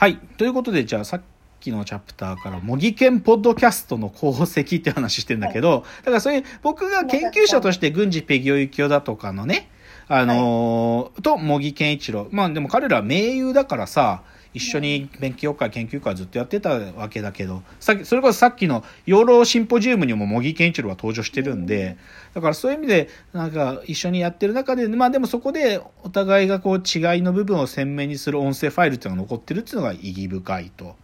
[0.00, 0.16] はい。
[0.38, 1.20] ということで、じゃあさっ
[1.60, 9.68] きのチャプターから、模擬研ポッドキャストの功績って話してんだけど、だからそういう、僕が研究者として軍事ペギオユキオだとかのね、
[10.08, 12.28] あのーと、茂木健一郎。
[12.30, 21.96] まあでも彼らは盟友だからさ、一緒に勉強会、研究会ずっとやってたわけだけど、さっき、それこそさっきの養老シンポジウムにも茂木健一郎は登場してるんで、
[22.34, 30.96] だからそういう意味で、なんか一緒にやってる中で、まあでもそこでお互いがこう違いの部分を鮮明にする音声ファイルっていうのが残ってるっていうのが意義深いと。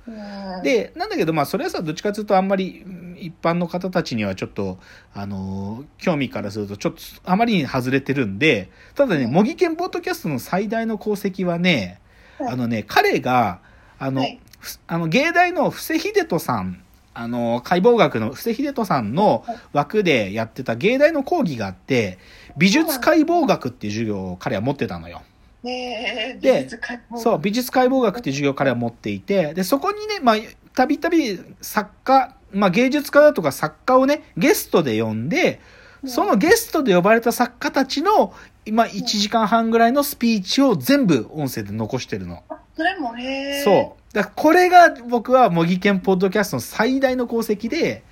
[0.64, 2.84] で、なんだけどまあそれはさ、どっちかというとあんまり
[3.18, 4.78] 一般の方たちにはちょっと、
[5.14, 12.00] あの、興味からするとちょっとあまりに外れてるんで、ただね、茂木健ポッドキャストの最大の功績はね、
[12.38, 13.60] あのね、彼が、
[13.98, 14.40] あの、はい。
[14.86, 16.82] あの、芸大の布施秀人さん、
[17.14, 22.18] あの、解剖学の布施秀人さんの枠でやってた芸大の講義があって、
[22.56, 25.22] 美術解剖学っていう授業を彼は持ってたのよ。
[25.62, 26.68] ねえ、で
[27.16, 30.36] そう、美術解剖学っていう授業を彼は持っていて、で、そこにね、まあ、
[30.74, 35.60] たびたび作家、まあ、芸術家だとか作家をね、ゲストで呼んで、
[36.04, 42.42] そのゲストで呼ばれた作家たちの、今1時間半ぐらいのスピーチを全部音声で残してるの。
[42.76, 43.62] それも、へえ。
[43.64, 44.14] そう。
[44.14, 48.02] だこれが僕は模擬研ポッドキャストの最大の功績で、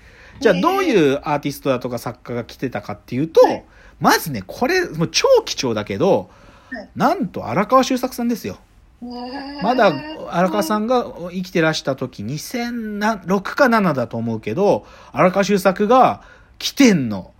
[0.40, 3.64] じゃあどういうアーティストだとか作家が来てたかっていうとはい、
[4.00, 6.30] まずね、これ、もう超貴重だけど
[6.70, 8.58] はい、なんと荒川修作さんですよ。
[9.62, 9.92] まだ
[10.30, 16.22] 荒川さんが生きてらした時2006か7だと思うけど、荒川修作が
[16.58, 17.33] 来てんの。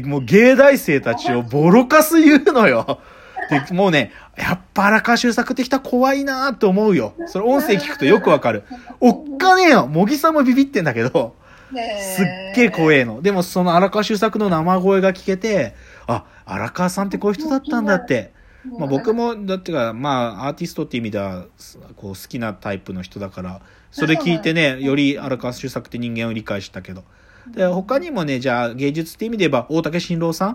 [0.00, 3.00] で、もう芸大生たちをボロカス言うのよ。
[3.48, 7.14] で、もうね、やっぱ荒川修作って人は怖いなって思うよ。
[7.26, 8.64] それ音声聞くとよくわかる。
[8.98, 9.86] おっかねえよ。
[9.86, 11.36] 茂木さんもビビってんだけど、
[11.70, 13.22] すっげえ怖えの。
[13.22, 15.76] でもその荒川修作の生声が聞けて、
[16.08, 18.32] あ、荒川さんってこういう人だったんだって。
[18.78, 21.44] まあ、僕もだってかまあアーティストって意味では
[21.96, 27.04] こう好きなタイプの人だからそれ聞いてねより荒川修作って人間を理解したけど
[27.48, 30.48] で他にもねじゃあ芸術って意味で言えば大竹新郎さん？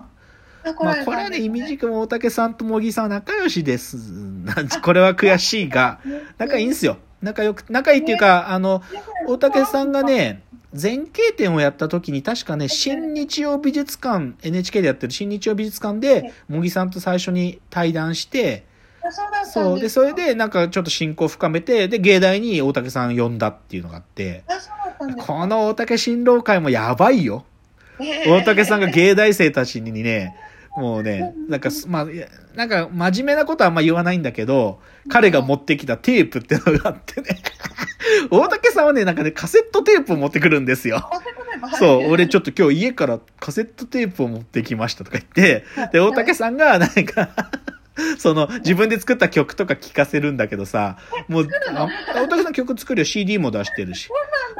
[0.64, 3.96] あまあこれはねいみじくも大竹さんと茂木さんは仲良しです。
[3.96, 6.00] なんこれは悔しいが
[6.38, 6.98] 仲いいんすよ。
[7.22, 8.82] 仲良く仲いいっていうかあの
[9.26, 10.42] 大竹さんがね
[10.72, 18.66] 前景展をやった時に確かね、新日曜美術館、NHK でやってる新日曜美術館で、茂木さんと最初に対談して、
[19.02, 19.10] あ
[19.44, 27.44] そうでそれでなんかちょっと親交を深めて、で、芸大に大竹さん呼んだっていうのがあって、あ、そうだったんですかこの大竹新郎会もやばいよ。
[28.26, 30.36] 大竹さんが芸大生たちにね、
[30.76, 32.06] もうね、なんかす、まあ、
[32.54, 37.38] なんか真面目なことはあんま言わないんだけど、彼が持ってきたテープってのがあってね。
[38.30, 41.10] 大竹さんはね、なんかね、カセットテープを持ってくるんですよ。
[41.62, 47.30] あそう俺ちょっと今日家からカセットテープを持ってきましたとか言って、で、大竹さんがなんか、
[48.18, 50.96] その、自分で作った曲とか聴かせるんだけどさ、
[51.28, 54.08] もう、あ大竹さん曲作るよ、CD も出してるし。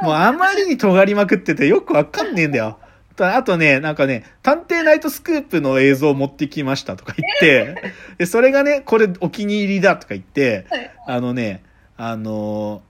[0.01, 2.79] もうあまりに尖りまくっててよくわかんねえんだよ。
[3.15, 11.63] とあとね、なんかね、探偵ナイトスクープの映像を持ってきましたとか言って、 で、それがね、これお気に入りだとか言って、はいあのね、
[11.97, 12.81] あの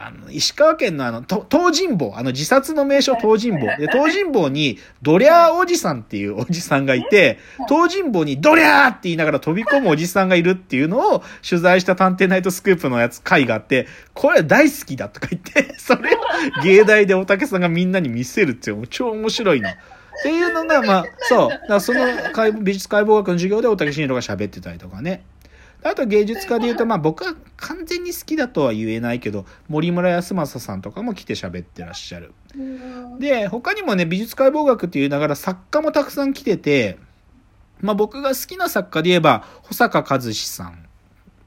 [0.00, 3.66] あの、石川県のあの、と東尋坊、あの自殺の名所東尋坊。
[3.78, 16.18] で、東尋坊に、ドリャーおじさんっていうおじさんがいて、東尋坊にドリャーって言いながら飛び込むおじさんがいるっていうのを取材した探偵ナイトスクープのやつ、回があって、これ大好きだとか言って、 それを
[16.62, 19.68] 芸大で大竹さんがみんなに見せるっていう超面白いの。
[19.68, 19.72] っ
[20.22, 21.80] ていうのが、まあ、そう。
[21.80, 25.22] その解美術解剖学の授業で大竹新郎が喋ってたりとかね。
[25.82, 32.32] あと芸術家で言うと、まあ僕は完全に好きだとは言えないけど、森村康正さんとかも来て喋ってらっしゃる。
[32.56, 36.98] うんで、他にもね、美術解剖学って言いながら作家もたくさん来てて、
[37.80, 40.84] まあ僕が好きな作家で言えば、保坂和志さん。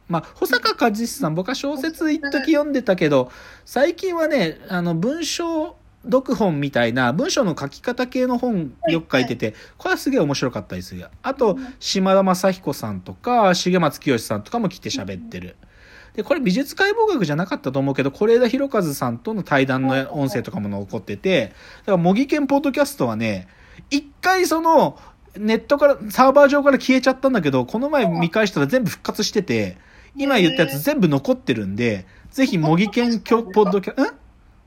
[0.08, 3.31] まあ、保坂和志さん、僕は小説一時読んでたけど、
[3.63, 11.09] 最近はね、あの、文章読本みたいな、文章の書き方系の本よく書いてて、これはすげえ面白かったですよ。
[11.22, 15.56] あと、島田正彦さんとか、重松清さんとかも来て喋ってる。
[16.16, 23.48] で、これ美術解剖学じゃなかったと思うけど、是枝裕和さんとの対談の音声とかも残ってて、だから模擬研ポッドキャストはね、
[23.89, 24.98] 一回その、
[25.38, 29.77] ネットから、サーバー上から消えちゃったんだけど、この前見返したら全部復活してて、
[30.15, 34.20] 今言ったやつ全部残ってるんで、ぜひ模擬研ポッドキャ、ん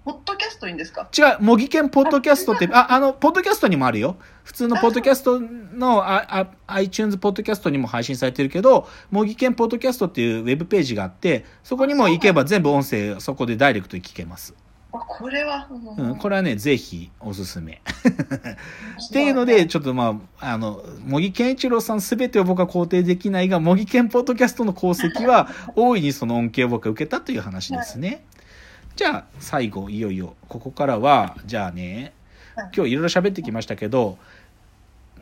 [0.05, 1.09] ポッドキャストいいんですか？
[1.17, 4.17] 違う、模擬研ポッドキャストって、あ、あの、ポッドキャストにもあるよ。
[4.43, 14.55] 普通のポッドキャストの、あ、あ、iTunes ポッドキャストにも配信されてるけど、模擬研ポッドキャストっていうウェブページがあって、そこにも行けば全部音声、そこでダイレクトに聞けます。
[14.93, 15.67] あこれは、
[15.97, 17.81] うんうん、これはね、ぜひおすすめ。
[17.83, 28.25] っていうので、ちょっとまあ、あの、茂木健一郎さんすべてを僕は肯定できないが、茂木健ポッドキャストの功績は、大いにその恩恵を僕は受けたという話ですね。
[28.97, 32.13] じゃあ、最後、いよいよ、ここからは、じゃあね、
[32.75, 34.19] 今日いろいろ喋ってきましたけど、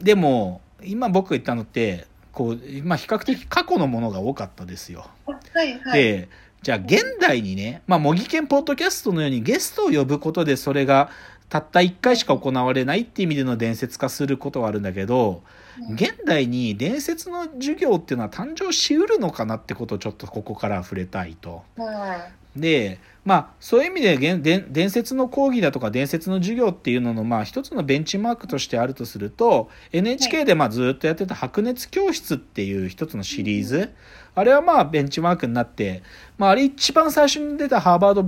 [0.00, 5.06] でも、今僕が言ったのって、こう、まあ、比較的過去のものが多かったですよ。
[5.26, 6.02] はいはい。
[6.02, 6.28] で、
[6.62, 11.10] じゃあ現代にね、まあ、模擬研ポッドキャストのようにゲストを呼ぶことでそれが
[11.52, 15.42] たった1回しか行われないっていう意味での伝説化することはあるんだけど、
[15.86, 15.94] うん。
[15.96, 21.62] 現代に伝説の授業っていうのは誕生しうるのかなってことをちょっとここから触れたいと。
[21.76, 33.92] はで、まあ、そういう意味で現伝伝説の講義だとか伝説の授業っていうのの、まあ、一つのベンチマークとしてあるとすると、NHK でまあずっとやってた白熱教室っていう一つのシリーズ、
[34.34, 36.02] あれはまあベンチマークになって、
[36.38, 38.24] まあ、あれ一番最初に出たハーバードあ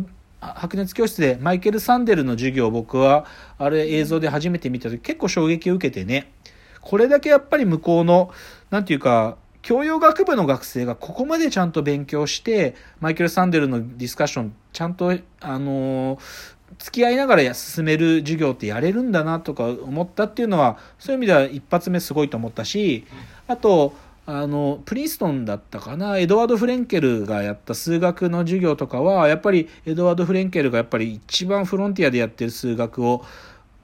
[0.57, 3.27] 白熱教室でマイケル・サンデルの授業を僕は
[3.59, 6.33] あれ映像で初めて見た時結構衝撃を受けてね、
[6.81, 8.31] これだけやっぱり向こうの、
[8.71, 16.19] なんていうか、教養学部の学生がここまでちゃんと勉強して、マイケル・サンデルのディスカッション、ちゃんと、あの
[16.79, 23.07] 付き合いながら進める授業ってやれるんだなとか思ったっていうのは、そういう意味では一発目すごいと思ったし、
[23.47, 23.95] あと、
[24.27, 33.25] あの、プリンストンだったかな、エドワード・フレンケルがやった数学の授業とかは、やっぱりエドワード・フレンケルがやっぱり一番フロンティアでやってる数学を、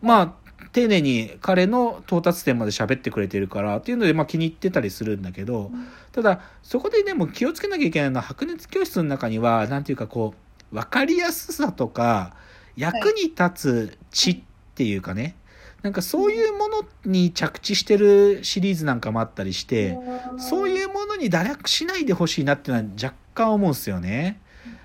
[0.01, 0.35] まあ、
[0.73, 5.71] 丁寧に彼の到達点まで喋ってくれてるからっていうので、まあ気に入ってたりするんだけど、
[6.13, 10.35] ただ、そこででも気をつけなきゃいけないのは、白熱教室の中には、なんていうかこ
[10.73, 12.35] う、わかりやすさとか、
[12.77, 14.41] 役に立つ知っ
[14.75, 15.35] ていうかね、
[15.83, 19.99] なんかそういうものに着地してるシリーズなんかもあったりして、
[20.39, 20.69] そうう。
[20.69, 24.41] いうものに堕落しないでほしいなっていうのは若干思うんですよね。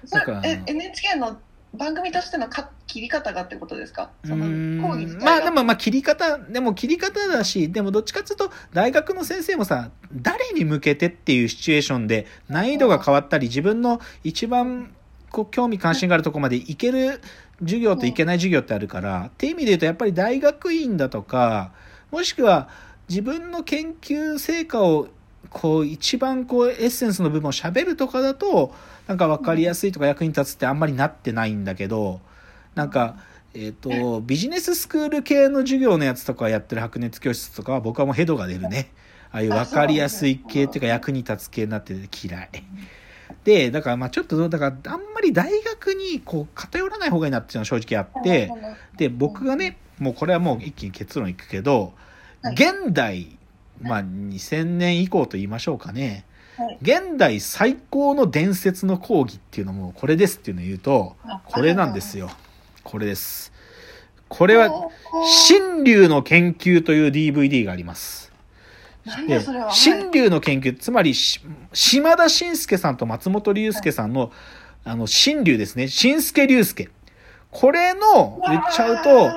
[0.06, 1.38] それだか NHK の
[1.74, 4.10] 番組としてのか切り方がってことですか？
[4.24, 14.94] うそのー講義まあでもまあ切り方、でも切り方だし、でもどっちかっていうと大学の先生もさ、誰に向けてっていうシチュエーションで難易度が変わったり、自分の一番
[15.32, 17.20] こう興味関心があるところまでいける
[17.62, 21.72] 授業といけない授業ってあるから、っていう意味で言うとやっぱり大学院だとか、
[22.12, 22.70] もしくは
[23.10, 25.08] 自分の研究成果を
[25.50, 28.74] こう一番こうエッセンスの部分を喋るとかだと
[29.08, 32.20] なんか分かりやすいとか役に立つってあんまりなってないんだけど
[32.74, 33.18] なんか
[33.54, 38.92] えっ、とビジネススクール系の授業のやつとかやってる白熱教室とかは僕はもうヘドが出るね。
[39.32, 42.50] ああいう分かりやすい系っていうか役に立つ系になってて嫌い。
[43.46, 48.52] でだからまあちょっとだからあんまり大学にこう偏らない方がいいなっていうのは正直あって
[48.98, 51.94] で僕がねもうこれはもう一気に結論いくけど
[52.42, 52.54] はい。
[52.54, 53.38] 現代
[53.82, 56.26] まあ2000年以降と言いましょうかね。
[56.58, 56.78] はい。
[56.82, 61.16] 現代最高の伝説の講義っていうのもこれですっていうのを言うと
[61.46, 62.30] これなんですよ。
[62.84, 63.52] これです。
[64.28, 64.90] これは
[65.26, 68.25] 新竜の研究という DVD があります
[69.28, 69.40] で
[69.72, 71.40] 新竜の研究つまりし
[71.74, 74.32] 島田紳介さんと松本龍介さんの
[74.84, 75.88] あの新竜ですね。
[75.88, 76.90] 新助龍介。
[77.50, 79.32] これの言っちゃうと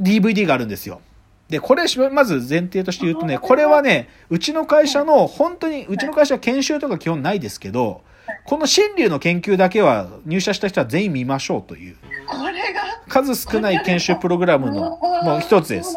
[0.00, 1.00] DVD があるんですよ。
[1.48, 8.02] で、これ、まず前提として言うとね、これはね、うちの会社の、本当に、うちの会社は研修とか基本ないですけど、
[8.44, 11.96] この新竜の研究だけは入社した人は全員見ましょうという、
[12.28, 15.96] これが数少ない研修プログラムのもう一つです。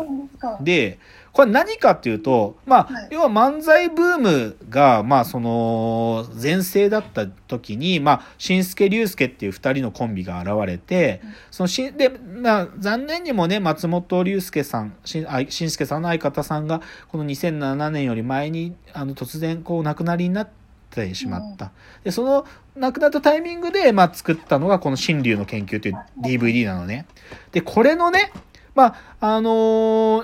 [0.62, 0.98] で、
[1.34, 20.50] これ何かっていうと、まあはい、要は漫才ブームが、まあ、その、前世だった時に、まあ、新助龍介っていう二人のコンビが現れて、そのし、で、まあ、残念にもね、松本龍介さん、しあ新助さんの相方さんが、この2007年より前に、あの、突然、こう、亡くなりになっ
[20.92, 21.72] てしまった。
[22.04, 27.08] で、その、亡くなったタイミングで、まあ、作ったのが、この新竜の研究という DVD なのね。
[27.52, 28.32] で、これのね、
[28.76, 29.50] まあ、あの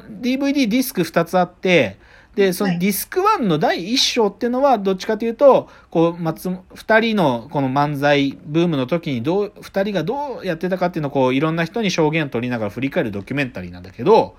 [0.02, 1.98] ー DVD ディスク2つあって、
[2.36, 14.38] で、そのディスク1の第1章っていうのは、どっちかというと、こう、松、二人のこの漫才ブームの時にどう、二人がどうやってたかっていうのをこう、いろんな人に証言を取りながら振り返るドキュメンタリーなんだけど、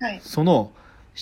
[0.00, 0.72] はいその、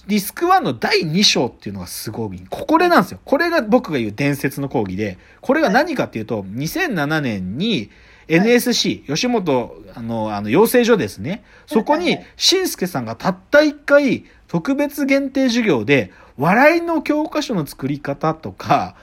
[0.07, 2.41] ディスク1の第2章っていうのがすごい。
[2.49, 3.19] ここれなんですよ。
[3.25, 7.91] これが僕が言う伝説の講義で、これが何かっていうと、2007年に
[8.29, 11.45] NSC、吉本、あの、あの、養成所ですね。
[11.67, 18.95] そこにしんすけさんがたった一回、特別限定授業で、笑いの教科書の作り方とか、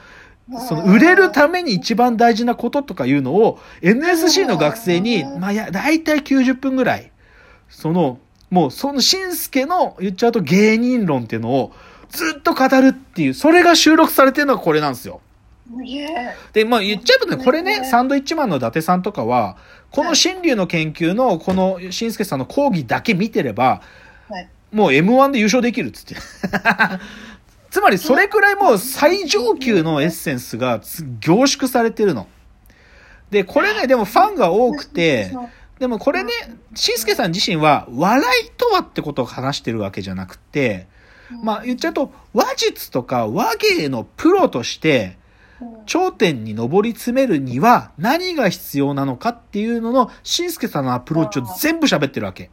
[0.68, 7.12] その売れるために一番大事なこととかいうのを NSC の学生に、まあ、や、だいたい90分ぐらい、
[7.70, 8.18] その、
[8.50, 11.72] もうそのしんすけの言っちゃうと芸人論っていうのを
[12.10, 15.22] ずっと語るっていう、それが収録されてるのがこれなんですよ。
[16.54, 19.58] で、まあ言っちゃえばね、これね、サンドイッチマンの伊達さんとかは、
[19.92, 23.82] この新竜の研究の、この、しんすけさんの講義だけ見てれば、
[24.30, 24.50] はい。
[24.72, 26.16] もう M1 で優勝できるっつって。
[27.70, 32.28] つまりそれくらいもう最上級のエッセンスがつ凝縮されてるの。
[33.30, 35.32] で、これね、でもファンが多くて、
[35.78, 36.32] でもこれね、
[36.74, 40.88] しんすけさん自身は、笑いとはってことを話してるわけじゃなくて、
[41.44, 45.19] まあ言っちゃうと、話術とか話芸のプロとして、
[45.86, 52.50] 頂点に上り詰めるには何が必要なのかっていうのの、しんすけさんのアプローチを全部喋ってるわけ。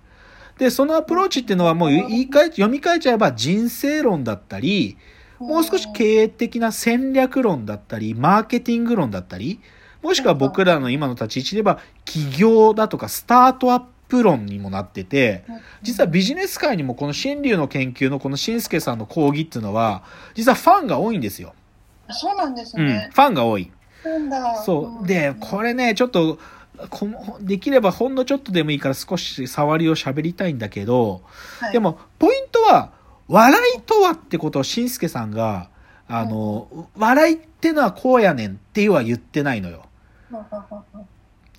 [0.58, 4.96] で、そのアプローチっていうのはもう言い換え、読み替えちゃえば人生論だったり、
[5.38, 9.60] もう少し経営的な戦略論だったり、マーケティング論だったり、
[10.02, 15.44] もしくは僕らの今の立ち位置で言えば、起業だとかスタートアップ論にもなってて、
[15.82, 21.54] 実はビジネス界にもこの新流の研究のこのしんすけさんの講義っていうのは、実はファンが多いんですよ。
[22.10, 22.86] そうなんですうん。
[22.86, 23.10] ね。
[23.12, 23.70] ファンが多い。
[24.04, 24.62] なんだ。
[24.62, 25.06] そう。
[25.06, 26.38] で、これね、ちょっと、
[27.40, 31.22] できればほんのちょっとでもいいから少し触りを喋りたいんだけど、
[31.60, 32.92] はいで、も、ポイントは、
[33.28, 35.70] 笑いとはってことをしんすけさんが、
[36.08, 39.86] あの、笑いってのはこうやねんっては言ってないのよ。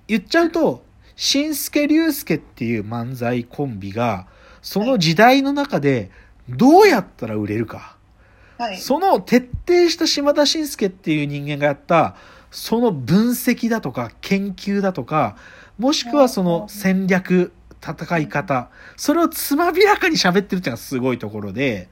[0.06, 0.84] 言っちゃうと、
[1.16, 4.26] しんすけりゅうすけっていう漫才コンビが、
[4.62, 6.10] その時代の中で
[6.48, 7.97] どうやったら売れるか。
[8.58, 8.76] はい。
[8.78, 12.16] その徹底した島田紳介っていう人間がやった、
[12.50, 15.36] その分析だとか研究だとか、
[15.78, 21.88] もしくはその戦略、戦い方、それをつまびらかに喋ってるっていうのがすごいところで、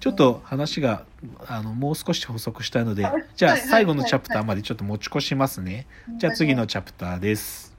[0.00, 1.04] ちょっと話が、
[1.46, 5.86] あの、もう少し補足したいのではい、じゃあはい最後のチャプターまでちょっと持ち越しますね。
[6.18, 7.71] じゃあ次のチャプターです。